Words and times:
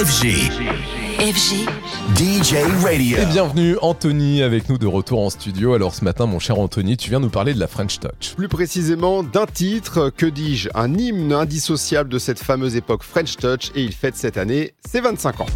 FG. 0.00 0.50
FG. 1.18 1.68
DJ 2.16 2.54
Radio. 2.82 3.18
Et 3.18 3.26
bienvenue 3.26 3.76
Anthony 3.82 4.42
avec 4.42 4.70
nous 4.70 4.78
de 4.78 4.86
retour 4.86 5.20
en 5.20 5.28
studio. 5.28 5.74
Alors 5.74 5.94
ce 5.94 6.06
matin 6.06 6.24
mon 6.24 6.38
cher 6.38 6.58
Anthony, 6.58 6.96
tu 6.96 7.10
viens 7.10 7.20
nous 7.20 7.28
parler 7.28 7.52
de 7.52 7.60
la 7.60 7.66
French 7.66 8.00
Touch. 8.00 8.34
Plus 8.34 8.48
précisément 8.48 9.22
d'un 9.22 9.44
titre, 9.44 10.08
que 10.08 10.24
dis-je, 10.24 10.70
un 10.74 10.94
hymne 10.94 11.34
indissociable 11.34 12.08
de 12.08 12.18
cette 12.18 12.38
fameuse 12.38 12.76
époque 12.76 13.02
French 13.02 13.36
Touch 13.36 13.72
et 13.74 13.82
il 13.82 13.92
fête 13.92 14.16
cette 14.16 14.38
année 14.38 14.72
ses 14.88 15.02
25 15.02 15.42
ans. 15.42 15.46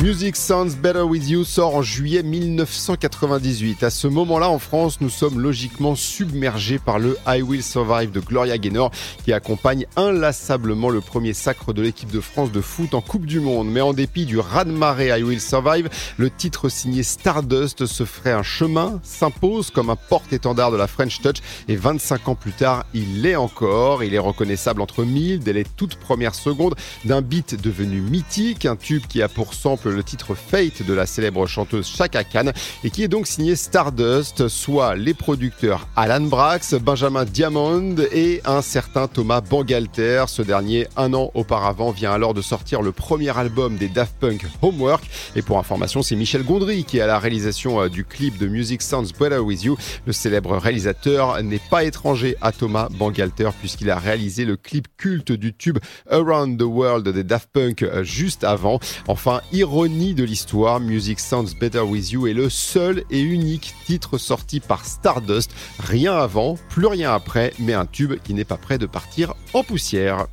Music 0.00 0.36
Sounds 0.36 0.76
Better 0.80 1.02
With 1.02 1.28
You 1.28 1.42
sort 1.42 1.74
en 1.74 1.82
juillet 1.82 2.22
1998. 2.22 3.82
À 3.82 3.90
ce 3.90 4.06
moment-là, 4.06 4.48
en 4.48 4.60
France, 4.60 5.00
nous 5.00 5.10
sommes 5.10 5.40
logiquement 5.40 5.96
submergés 5.96 6.78
par 6.78 7.00
le 7.00 7.18
I 7.26 7.42
Will 7.42 7.64
Survive 7.64 8.12
de 8.12 8.20
Gloria 8.20 8.58
Gaynor 8.58 8.92
qui 9.24 9.32
accompagne 9.32 9.86
inlassablement 9.96 10.88
le 10.88 11.00
premier 11.00 11.32
sacre 11.32 11.72
de 11.72 11.82
l'équipe 11.82 12.12
de 12.12 12.20
France 12.20 12.52
de 12.52 12.60
foot 12.60 12.94
en 12.94 13.00
Coupe 13.00 13.26
du 13.26 13.40
Monde. 13.40 13.68
Mais 13.72 13.80
en 13.80 13.92
dépit 13.92 14.24
du 14.24 14.38
raz-de-marée 14.38 15.18
I 15.18 15.24
Will 15.24 15.40
Survive, 15.40 15.88
le 16.16 16.30
titre 16.30 16.68
signé 16.68 17.02
Stardust 17.02 17.86
se 17.86 18.04
ferait 18.04 18.30
un 18.30 18.44
chemin, 18.44 19.00
s'impose 19.02 19.72
comme 19.72 19.90
un 19.90 19.96
porte-étendard 19.96 20.70
de 20.70 20.76
la 20.76 20.86
French 20.86 21.20
Touch 21.22 21.38
et 21.66 21.74
25 21.74 22.28
ans 22.28 22.34
plus 22.36 22.52
tard, 22.52 22.86
il 22.94 23.22
l'est 23.22 23.34
encore. 23.34 24.04
Il 24.04 24.14
est 24.14 24.18
reconnaissable 24.18 24.80
entre 24.80 25.02
mille 25.02 25.40
dès 25.40 25.52
les 25.52 25.64
toutes 25.64 25.96
premières 25.96 26.36
secondes 26.36 26.76
d'un 27.04 27.20
beat 27.20 27.60
devenu 27.60 28.00
mythique, 28.00 28.64
un 28.64 28.76
tube 28.76 29.02
qui 29.08 29.22
a 29.22 29.28
pour 29.28 29.54
sample 29.54 29.87
le 29.94 30.02
titre 30.02 30.34
Fate 30.34 30.82
de 30.82 30.94
la 30.94 31.06
célèbre 31.06 31.46
chanteuse 31.46 31.86
Chaka 31.86 32.24
Khan 32.24 32.52
et 32.84 32.90
qui 32.90 33.02
est 33.02 33.08
donc 33.08 33.26
signé 33.26 33.56
Stardust, 33.56 34.48
soit 34.48 34.94
les 34.94 35.14
producteurs 35.14 35.88
Alan 35.96 36.20
Brax, 36.20 36.74
Benjamin 36.74 37.24
Diamond 37.24 37.96
et 38.12 38.40
un 38.44 38.62
certain 38.62 39.08
Thomas 39.08 39.40
Bangalter. 39.40 40.24
Ce 40.28 40.42
dernier, 40.42 40.86
un 40.96 41.14
an 41.14 41.30
auparavant, 41.34 41.90
vient 41.90 42.12
alors 42.12 42.34
de 42.34 42.42
sortir 42.42 42.82
le 42.82 42.92
premier 42.92 43.36
album 43.36 43.76
des 43.76 43.88
Daft 43.88 44.14
Punk 44.20 44.46
Homework. 44.62 45.04
Et 45.36 45.42
pour 45.42 45.58
information, 45.58 46.02
c'est 46.02 46.16
Michel 46.16 46.44
Gondry 46.44 46.84
qui 46.84 46.98
est 46.98 47.02
à 47.02 47.06
la 47.06 47.18
réalisation 47.18 47.80
euh, 47.80 47.88
du 47.88 48.04
clip 48.04 48.38
de 48.38 48.46
Music 48.46 48.82
Sounds 48.82 49.12
Better 49.18 49.38
With 49.38 49.62
You. 49.62 49.76
Le 50.06 50.12
célèbre 50.12 50.56
réalisateur 50.56 51.42
n'est 51.42 51.60
pas 51.70 51.84
étranger 51.84 52.36
à 52.40 52.52
Thomas 52.52 52.88
Bangalter 52.90 53.50
puisqu'il 53.58 53.90
a 53.90 53.98
réalisé 53.98 54.44
le 54.44 54.56
clip 54.56 54.88
culte 54.96 55.32
du 55.32 55.54
tube 55.54 55.78
Around 56.10 56.58
the 56.58 56.64
World 56.64 57.08
des 57.08 57.24
Daft 57.24 57.48
Punk 57.52 57.82
euh, 57.82 58.02
juste 58.02 58.44
avant. 58.44 58.80
Enfin, 59.06 59.40
de 59.86 60.24
l'histoire, 60.24 60.80
Music 60.80 61.20
Sounds 61.20 61.54
Better 61.60 61.82
With 61.82 62.10
You 62.10 62.26
est 62.26 62.32
le 62.32 62.50
seul 62.50 63.04
et 63.10 63.20
unique 63.20 63.74
titre 63.86 64.18
sorti 64.18 64.58
par 64.58 64.84
Stardust. 64.84 65.52
Rien 65.78 66.14
avant, 66.14 66.56
plus 66.68 66.86
rien 66.86 67.12
après, 67.12 67.52
mais 67.60 67.74
un 67.74 67.86
tube 67.86 68.14
qui 68.24 68.34
n'est 68.34 68.44
pas 68.44 68.56
prêt 68.56 68.78
de 68.78 68.86
partir 68.86 69.34
en 69.54 69.62
poussière. 69.62 70.26